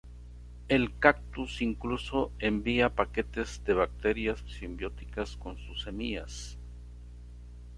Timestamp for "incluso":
1.61-2.31